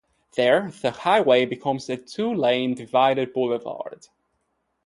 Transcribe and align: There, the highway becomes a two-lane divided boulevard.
There, 0.35 0.71
the 0.71 0.89
highway 0.89 1.45
becomes 1.45 1.87
a 1.87 1.95
two-lane 1.95 2.73
divided 2.73 3.33
boulevard. 3.33 4.07